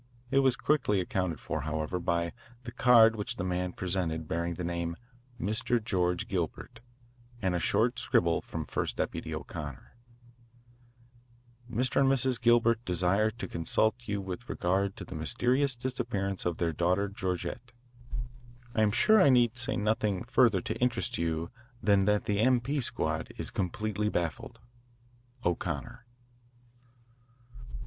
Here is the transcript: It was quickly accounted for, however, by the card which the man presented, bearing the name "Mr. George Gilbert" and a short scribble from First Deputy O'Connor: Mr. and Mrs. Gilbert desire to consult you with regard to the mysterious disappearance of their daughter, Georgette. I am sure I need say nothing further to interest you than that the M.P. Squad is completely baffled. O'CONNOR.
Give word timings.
It 0.31 0.39
was 0.39 0.55
quickly 0.55 0.99
accounted 0.99 1.39
for, 1.39 1.61
however, 1.61 1.99
by 1.99 2.33
the 2.63 2.71
card 2.71 3.15
which 3.15 3.35
the 3.35 3.43
man 3.43 3.71
presented, 3.71 4.27
bearing 4.27 4.55
the 4.55 4.63
name 4.63 4.95
"Mr. 5.39 5.79
George 5.79 6.27
Gilbert" 6.27 6.79
and 7.39 7.53
a 7.53 7.59
short 7.59 7.99
scribble 7.99 8.41
from 8.41 8.65
First 8.65 8.95
Deputy 8.95 9.31
O'Connor: 9.35 9.93
Mr. 11.69 12.01
and 12.01 12.09
Mrs. 12.09 12.41
Gilbert 12.41 12.83
desire 12.83 13.29
to 13.29 13.47
consult 13.47 14.07
you 14.07 14.19
with 14.19 14.49
regard 14.49 14.95
to 14.95 15.05
the 15.05 15.13
mysterious 15.13 15.75
disappearance 15.75 16.47
of 16.47 16.57
their 16.57 16.73
daughter, 16.73 17.07
Georgette. 17.07 17.71
I 18.73 18.81
am 18.81 18.89
sure 18.89 19.21
I 19.21 19.29
need 19.29 19.55
say 19.55 19.77
nothing 19.77 20.23
further 20.23 20.61
to 20.61 20.77
interest 20.81 21.19
you 21.19 21.51
than 21.79 22.05
that 22.05 22.23
the 22.23 22.39
M.P. 22.39 22.81
Squad 22.81 23.31
is 23.37 23.51
completely 23.51 24.09
baffled. 24.09 24.57
O'CONNOR. 25.45 26.07